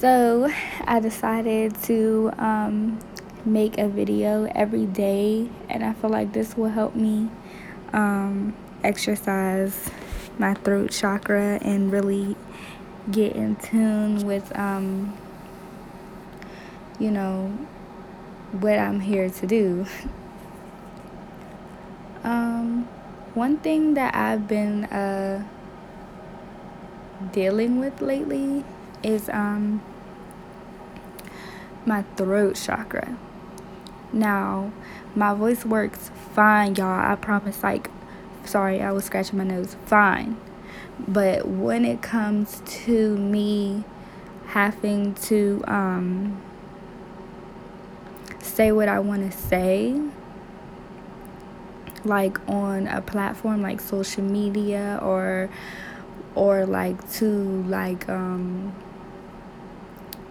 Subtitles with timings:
[0.00, 0.50] So
[0.86, 2.98] I decided to um,
[3.44, 7.28] make a video every day, and I feel like this will help me
[7.92, 9.90] um, exercise
[10.38, 12.34] my throat chakra and really
[13.10, 15.14] get in tune with, um,
[16.98, 17.48] you know,
[18.52, 19.84] what I'm here to do.
[22.24, 22.88] um,
[23.34, 25.46] one thing that I've been uh,
[27.32, 28.64] dealing with lately
[29.02, 29.82] is um,
[31.86, 33.16] my throat chakra.
[34.12, 34.72] Now,
[35.14, 37.12] my voice works fine, y'all.
[37.12, 37.62] I promise.
[37.62, 37.90] Like,
[38.44, 39.76] sorry, I was scratching my nose.
[39.86, 40.36] Fine.
[41.06, 43.84] But when it comes to me
[44.48, 46.40] having to um,
[48.40, 50.00] say what I want to say,
[52.04, 55.50] like on a platform like social media or
[56.34, 58.72] or like to like um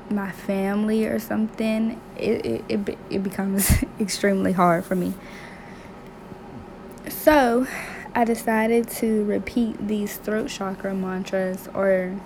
[0.09, 5.13] my family or something it it, it, it becomes extremely hard for me.
[7.07, 7.67] So
[8.15, 12.19] i decided to repeat these throat chakra mantras or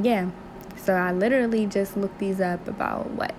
[0.00, 0.30] yeah.
[0.76, 3.34] So i literally just looked these up about what?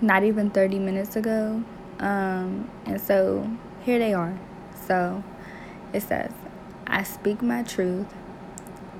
[0.00, 1.62] Not even 30 minutes ago.
[1.98, 3.50] Um, and so
[3.82, 4.38] here they are.
[4.86, 5.22] So
[5.92, 6.32] it says,
[6.90, 8.08] I speak my truth.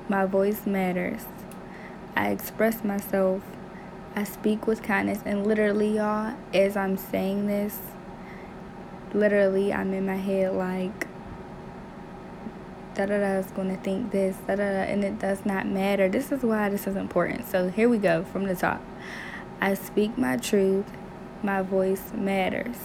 [0.08, 1.24] My voice matters.
[2.14, 3.42] I express myself.
[4.14, 5.18] I speak with kindness.
[5.26, 7.78] And literally, y'all, as I'm saying this,
[9.12, 11.08] literally, I'm in my head like,
[12.94, 15.66] da da da is going to think this, da da da, and it does not
[15.66, 16.08] matter.
[16.08, 17.48] This is why this is important.
[17.48, 18.80] So here we go from the top.
[19.60, 20.86] I speak my truth.
[21.42, 22.76] My voice matters.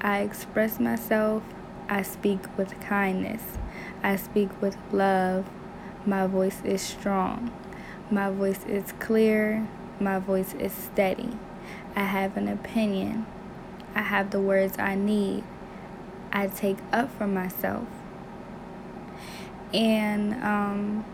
[0.00, 1.42] I express myself.
[1.88, 3.42] I speak with kindness.
[4.02, 5.48] I speak with love.
[6.06, 7.52] My voice is strong.
[8.10, 9.68] My voice is clear.
[10.00, 11.36] My voice is steady.
[11.94, 13.26] I have an opinion.
[13.94, 15.44] I have the words I need.
[16.32, 17.86] I take up for myself.
[19.72, 21.04] And, um,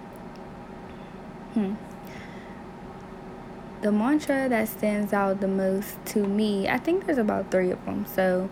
[1.54, 1.75] hmm
[3.84, 7.84] the mantra that stands out the most to me, I think there's about three of
[7.84, 8.06] them.
[8.06, 8.48] So,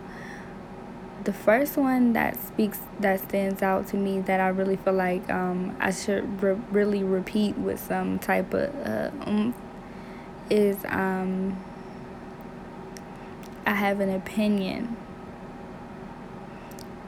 [1.23, 5.29] the first one that speaks, that stands out to me, that I really feel like
[5.29, 9.53] um, I should re- really repeat with some type of uh, um,
[10.49, 11.57] is um,
[13.65, 14.97] I have an opinion.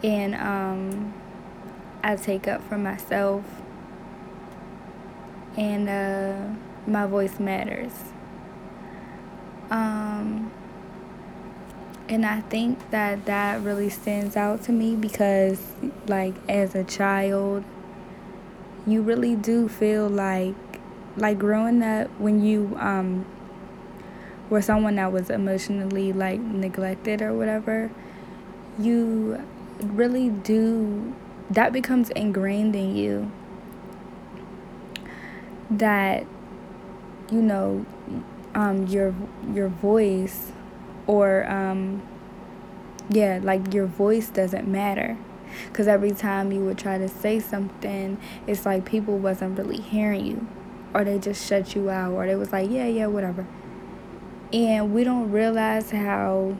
[0.04, 1.14] And um,
[2.04, 3.44] I take up for myself.
[5.58, 7.94] And uh, my voice matters.
[9.70, 10.52] Um,
[12.08, 15.62] and I think that that really stands out to me because,
[16.08, 17.64] like, as a child,
[18.86, 20.56] you really do feel like,
[21.18, 23.26] like growing up when you um,
[24.50, 27.90] were someone that was emotionally like neglected or whatever,
[28.78, 29.44] you
[29.80, 31.16] really do
[31.50, 33.32] that becomes ingrained in you.
[35.72, 36.26] That
[37.32, 37.86] you know
[38.54, 39.16] um, your
[39.52, 40.52] your voice
[41.08, 42.02] or um,
[43.10, 45.18] yeah like your voice doesn't matter.
[45.70, 50.26] Because every time you would try to say something it's like people wasn't really hearing
[50.26, 50.48] you
[50.94, 53.46] or they just shut you out or they was like yeah yeah whatever.
[54.52, 56.58] And we don't realize how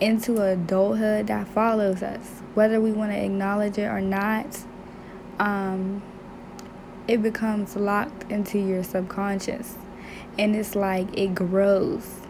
[0.00, 2.42] into adulthood that follows us.
[2.54, 4.64] Whether we want to acknowledge it or not
[5.38, 6.02] um,
[7.08, 9.76] it becomes locked into your subconscious.
[10.38, 12.20] And it's like it grows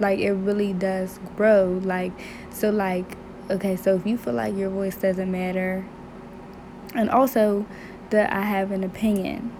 [0.00, 2.12] like it really does grow like
[2.50, 3.16] so like
[3.50, 5.84] okay so if you feel like your voice doesn't matter
[6.94, 7.66] and also
[8.10, 9.52] that i have an opinion.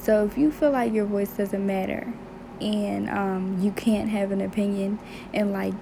[0.00, 2.12] So if you feel like your voice doesn't matter
[2.60, 4.98] and um, you can't have an opinion
[5.32, 5.74] and like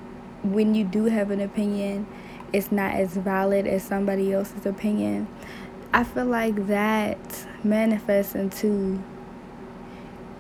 [0.42, 2.06] when you do have an opinion
[2.53, 5.28] it's not as valid as somebody else's opinion
[5.92, 9.03] i feel like that manifests into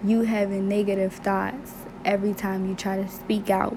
[0.02, 3.76] you having negative thoughts every time you try to speak out.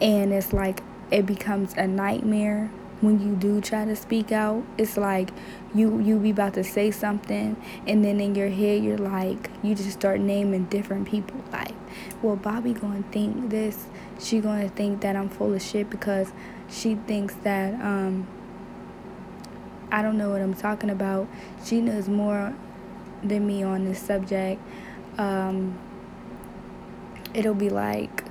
[0.00, 2.70] And it's like it becomes a nightmare
[3.00, 4.64] when you do try to speak out.
[4.76, 5.30] It's like
[5.74, 7.56] you you be about to say something
[7.86, 11.74] and then in your head you're like you just start naming different people like,
[12.22, 13.86] well Bobby gonna think this,
[14.18, 16.32] she gonna think that I'm full of shit because
[16.68, 18.26] she thinks that um
[19.90, 21.28] I don't know what I'm talking about.
[21.64, 22.54] She knows more
[23.22, 24.60] than me on this subject
[25.18, 25.78] um,
[27.34, 28.24] it'll be like,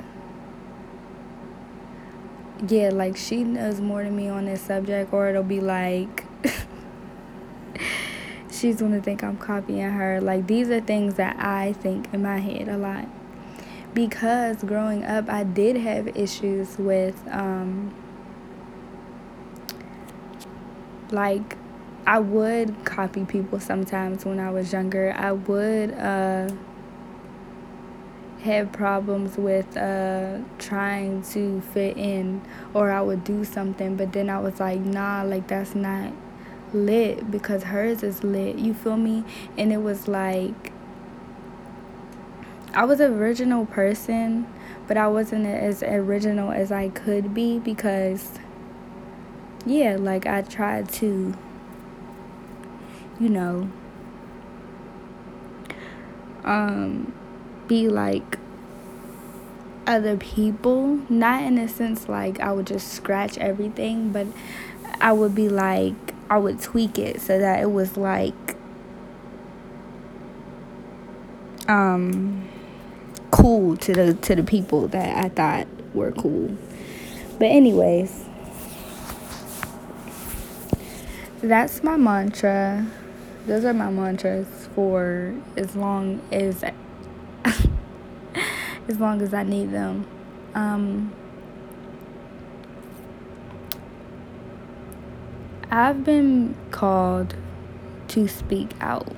[2.67, 6.25] yeah, like she knows more than me on this subject, or it'll be like,
[8.51, 10.19] she's gonna think I'm copying her.
[10.21, 13.07] Like these are things that I think in my head a lot.
[13.93, 17.93] Because growing up I did have issues with um
[21.11, 21.57] like
[22.05, 25.13] I would copy people sometimes when I was younger.
[25.17, 26.49] I would uh
[28.41, 32.41] have problems with uh trying to fit in
[32.73, 36.13] or I would do something but then I was like nah like that's not
[36.73, 38.57] lit because hers is lit.
[38.57, 39.23] You feel me?
[39.57, 40.71] And it was like
[42.73, 44.47] I was a original person,
[44.87, 48.39] but I wasn't as original as I could be because
[49.65, 51.33] yeah, like I tried to
[53.19, 53.69] you know
[56.43, 57.11] um
[57.67, 58.37] be like
[59.85, 64.27] other people, not in a sense like I would just scratch everything, but
[64.99, 65.95] I would be like
[66.29, 68.55] I would tweak it so that it was like
[71.67, 72.47] um
[73.31, 76.57] cool to the to the people that I thought were cool.
[77.39, 78.25] But anyways,
[81.41, 82.87] that's my mantra.
[83.45, 86.63] Those are my mantras for as long as
[88.87, 90.07] as long as I need them.
[90.53, 91.13] Um
[95.69, 97.35] I've been called
[98.09, 99.13] to speak out.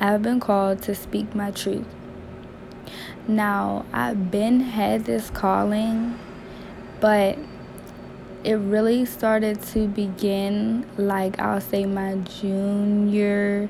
[0.00, 1.86] I've been called to speak my truth.
[3.26, 6.18] Now, I've been had this calling,
[7.00, 7.36] but
[8.44, 13.68] it really started to begin like I'll say my junior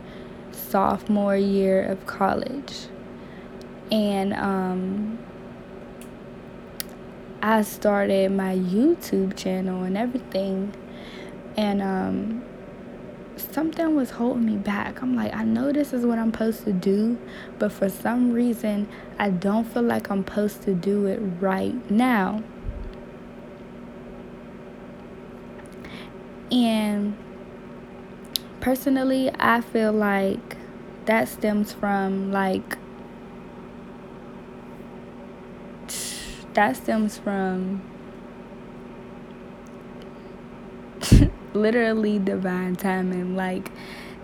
[0.53, 2.87] sophomore year of college.
[3.91, 5.19] And um
[7.41, 10.75] I started my YouTube channel and everything
[11.57, 12.45] and um,
[13.37, 15.03] something was holding me back.
[15.03, 17.19] I'm like, I know this is what I'm supposed to do,
[17.59, 18.89] but for some reason,
[19.19, 22.43] I don't feel like I'm supposed to do it right now.
[26.53, 27.17] And
[28.61, 30.57] personally, I feel like
[31.07, 32.79] that stems from like
[36.59, 37.81] that stems from
[41.55, 43.37] literally divine timing.
[43.37, 43.71] Like,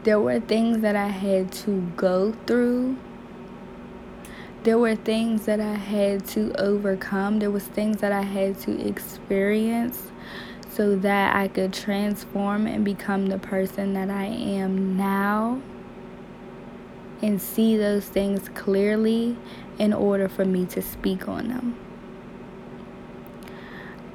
[0.03, 2.97] there were things that I had to go through.
[4.65, 7.39] There were things that I had to overcome.
[7.39, 10.11] There was things that I had to experience
[10.71, 15.63] so that I could transform and become the person that I am now
[17.23, 19.37] and see those things clearly
[19.79, 21.79] in order for me to speak on them.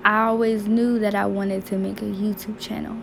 [0.04, 2.98] I always knew that I wanted to make a YouTube channel,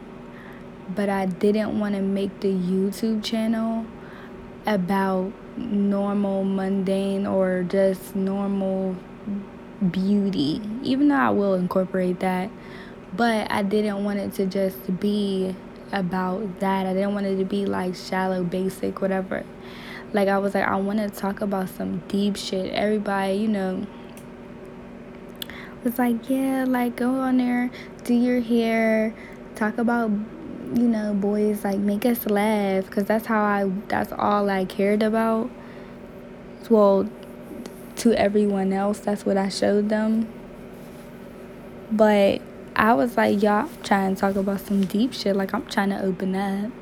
[0.94, 3.84] but I didn't want to make the YouTube channel
[4.66, 8.96] about normal, mundane, or just normal
[9.90, 12.50] beauty, even though I will incorporate that.
[13.14, 15.54] But I didn't want it to just be
[15.93, 16.87] about that.
[16.87, 19.44] I didn't want it to be like shallow, basic, whatever.
[20.12, 22.72] Like, I was like, I want to talk about some deep shit.
[22.72, 23.87] Everybody, you know
[25.86, 27.70] was like, yeah, like go on there,
[28.02, 29.14] do your hair,
[29.54, 34.50] talk about, you know, boys, like make us laugh, because that's how I, that's all
[34.50, 35.48] I cared about.
[36.69, 37.08] Well,
[37.96, 40.28] to everyone else, that's what I showed them.
[41.93, 42.43] But
[42.74, 45.36] I was like, y'all, I'm trying to talk about some deep shit.
[45.36, 46.72] Like, I'm trying to open up.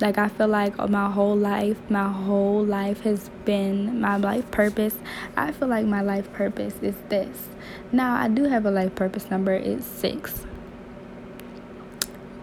[0.00, 4.96] Like, I feel like my whole life, my whole life has been my life purpose.
[5.36, 7.48] I feel like my life purpose is this.
[7.92, 10.44] Now, I do have a life purpose number, it's six.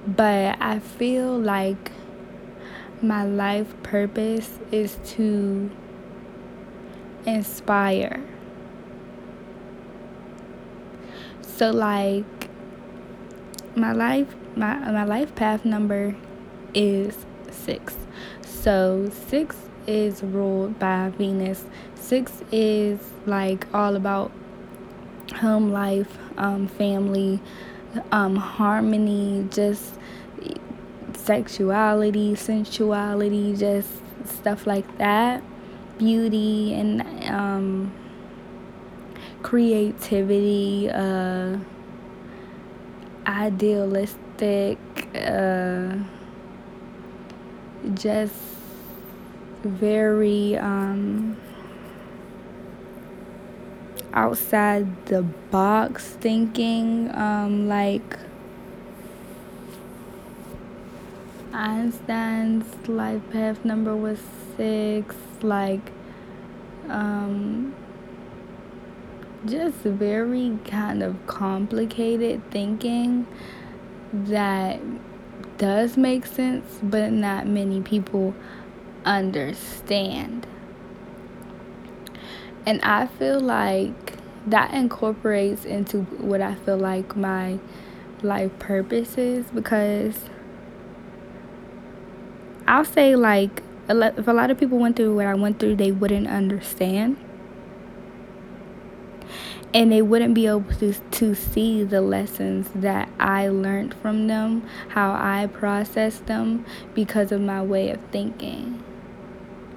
[0.07, 1.91] But I feel like
[3.03, 5.69] my life purpose is to
[7.25, 8.23] inspire.
[11.41, 12.49] So, like,
[13.75, 16.15] my life, my, my life path number
[16.73, 17.25] is
[17.63, 17.95] six.
[18.41, 19.55] So six
[19.87, 21.65] is ruled by Venus.
[21.95, 24.31] Six is like all about
[25.35, 27.39] home life, um, family,
[28.11, 29.95] um, harmony, just
[31.13, 33.89] sexuality, sensuality, just
[34.25, 35.41] stuff like that.
[35.97, 37.93] Beauty and um,
[39.41, 41.57] creativity, uh,
[43.27, 44.77] idealistic.
[45.15, 45.97] Uh,
[47.93, 48.33] just
[49.63, 51.37] very um,
[54.13, 58.19] outside the box thinking um, like
[61.53, 64.19] Einstein's life path number was
[64.57, 65.15] six.
[65.41, 65.91] Like,
[66.89, 67.75] um,
[69.45, 73.27] just very kind of complicated thinking
[74.11, 74.79] that
[75.63, 78.35] does make sense, but not many people
[79.05, 80.45] understand.
[82.65, 84.17] And I feel like
[84.47, 87.59] that incorporates into what I feel like my
[88.21, 90.19] life purpose is because
[92.67, 95.93] I'll say, like, if a lot of people went through what I went through, they
[95.93, 97.15] wouldn't understand
[99.73, 104.67] and they wouldn't be able to, to see the lessons that I learned from them,
[104.89, 108.83] how I processed them because of my way of thinking.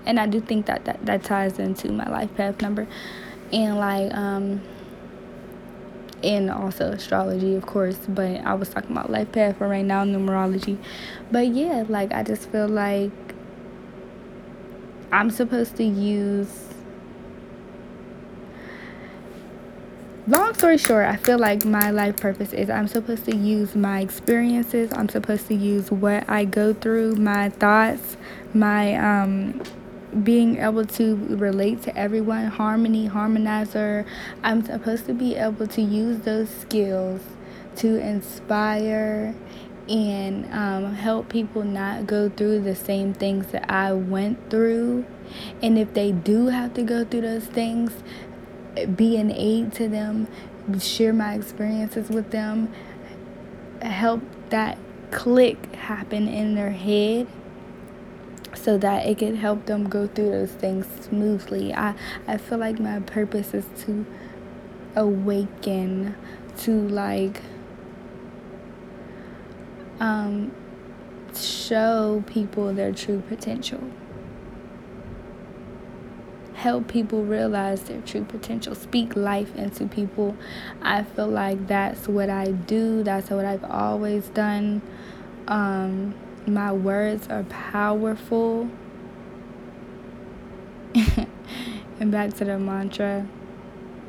[0.04, 2.86] And I do think that that, that ties into my life path number
[3.52, 4.60] and like um
[6.22, 10.04] and also astrology of course but i was talking about life path for right now
[10.04, 10.78] numerology
[11.30, 13.10] but yeah like i just feel like
[15.12, 16.65] i'm supposed to use
[20.26, 24.00] long story short, I feel like my life purpose is I'm supposed to use my
[24.00, 24.92] experiences.
[24.92, 28.16] I'm supposed to use what I go through, my thoughts,
[28.52, 29.62] my um
[30.22, 34.06] being able to relate to everyone, harmony, harmonizer.
[34.42, 37.20] I'm supposed to be able to use those skills
[37.76, 39.34] to inspire
[39.88, 45.04] and um, help people not go through the same things that I went through.
[45.62, 47.92] And if they do have to go through those things,
[48.96, 50.28] be an aid to them,
[50.80, 52.72] share my experiences with them,
[53.82, 54.78] help that
[55.10, 57.26] click happen in their head
[58.54, 61.72] so that it could help them go through those things smoothly.
[61.72, 61.94] I,
[62.26, 64.04] I feel like my purpose is to
[64.96, 66.16] awaken
[66.56, 67.42] to like
[70.00, 70.50] um
[71.34, 73.80] show people their true potential
[76.56, 80.36] help people realize their true potential, speak life into people.
[80.82, 84.82] I feel like that's what I do, that's what I've always done.
[85.46, 86.14] Um,
[86.46, 88.70] my words are powerful.
[92.00, 93.26] and back to the mantra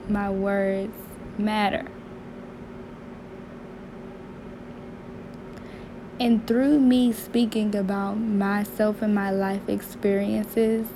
[0.10, 0.96] my words
[1.38, 1.86] matter.
[6.20, 10.88] And through me speaking about myself and my life experiences,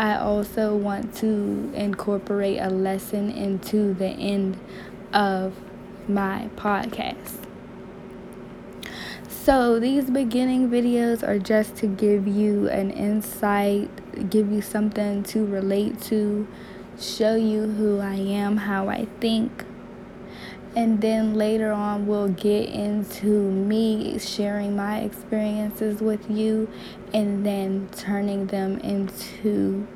[0.00, 4.58] I also want to incorporate a lesson into the end
[5.12, 5.54] of
[6.08, 7.36] my podcast.
[9.28, 13.90] So, these beginning videos are just to give you an insight,
[14.30, 16.48] give you something to relate to,
[16.98, 19.66] show you who I am, how I think,
[20.76, 26.68] and then later on we'll get into me sharing my experiences with you
[27.12, 29.86] and then turning them into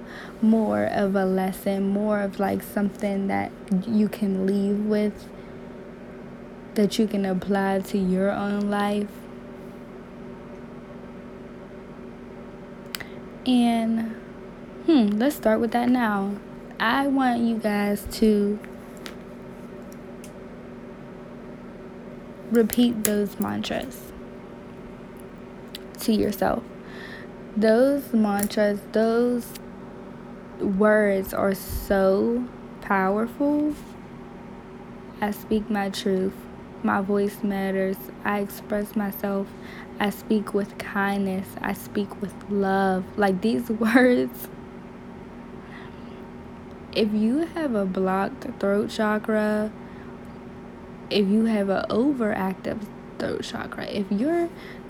[0.43, 3.53] more of a lesson more of like something that
[3.87, 5.29] you can leave with
[6.75, 9.09] that you can apply to your own life.
[13.47, 14.15] And
[14.87, 16.35] hmm let's start with that now.
[16.81, 18.59] I want you guys to
[22.55, 24.13] repeat those mantras
[26.01, 26.63] to yourself.
[27.57, 29.55] Those mantras, those
[30.61, 32.47] words are so
[32.81, 33.75] powerful.
[35.21, 36.35] I speak my truth.
[36.83, 37.97] My voice matters.
[38.25, 39.47] I express myself.
[39.99, 41.49] I speak with kindness.
[41.61, 43.05] I speak with love.
[43.17, 44.49] Like these words.
[46.93, 49.73] If you have a blocked throat chakra,
[51.11, 52.87] if you have an overactive
[53.19, 54.49] throat chakra, if your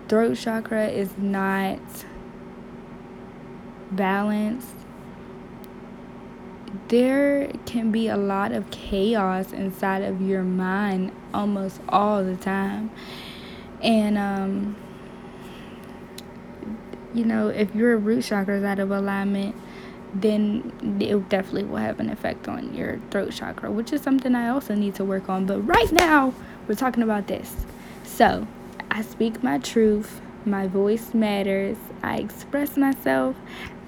[0.09, 1.81] throat chakra is not
[3.91, 4.75] balanced,
[6.89, 12.91] there can be a lot of chaos inside of your mind almost all the time.
[13.83, 14.77] And, um,
[17.13, 19.55] you know, if your root chakra is out of alignment,
[20.15, 24.49] then it definitely will have an effect on your throat chakra, which is something I
[24.49, 25.47] also need to work on.
[25.47, 26.33] But right now,
[26.69, 27.55] we're talking about this.
[28.05, 28.47] So,
[28.91, 30.21] I speak my truth.
[30.45, 31.77] My voice matters.
[32.03, 33.35] I express myself.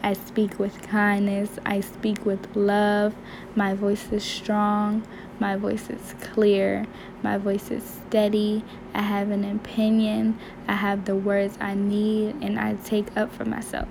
[0.03, 1.51] I speak with kindness.
[1.65, 3.15] I speak with love.
[3.55, 5.07] My voice is strong.
[5.39, 6.87] My voice is clear.
[7.23, 8.65] My voice is steady.
[8.95, 10.39] I have an opinion.
[10.67, 13.89] I have the words I need, and I take up for myself.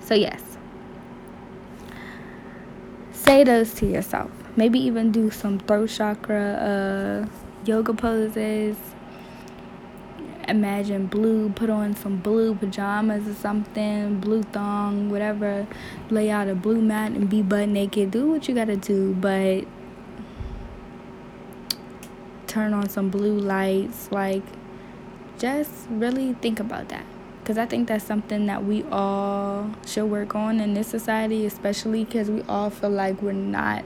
[0.00, 0.51] So, yes,
[3.22, 4.30] say those to yourself.
[4.56, 7.28] Maybe even do some throat chakra uh,
[7.64, 8.76] yoga poses.
[10.48, 15.66] imagine blue, put on some blue pajamas or something, blue thong, whatever,
[16.10, 18.10] lay out a blue mat and be butt naked.
[18.10, 19.64] Do what you gotta do, but
[22.46, 24.10] turn on some blue lights.
[24.10, 24.42] Like,
[25.38, 27.06] just really think about that.
[27.42, 32.04] Because I think that's something that we all should work on in this society, especially
[32.04, 33.84] because we all feel like we're not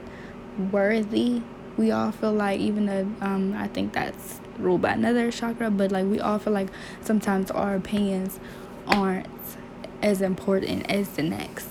[0.71, 1.41] worthy.
[1.75, 5.91] We all feel like, even though um, I think that's ruled by another chakra, but
[5.91, 6.69] like we all feel like
[7.01, 8.39] sometimes our opinions
[8.87, 9.27] aren't
[10.01, 11.67] as important as the next,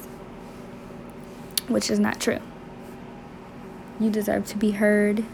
[1.69, 2.40] which is not true.
[4.00, 5.25] You deserve to be heard.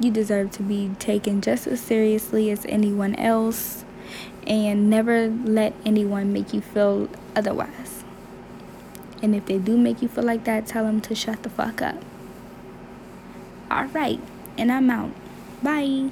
[0.00, 3.84] You deserve to be taken just as seriously as anyone else,
[4.46, 8.04] and never let anyone make you feel otherwise.
[9.22, 11.80] And if they do make you feel like that, tell them to shut the fuck
[11.80, 12.02] up.
[13.70, 14.20] All right,
[14.58, 15.12] and I'm out.
[15.62, 16.10] Bye.